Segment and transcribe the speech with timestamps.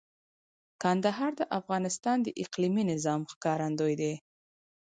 [0.81, 4.13] کندهار د افغانستان د اقلیمي نظام ښکارندوی دی.